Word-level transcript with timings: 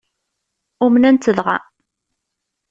Umnen-tt 0.85 1.33
dɣa? 1.37 1.57